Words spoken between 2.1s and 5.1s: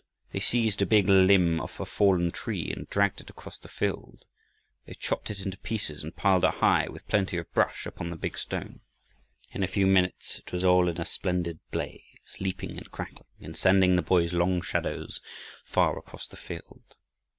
tree and dragged it across the field. They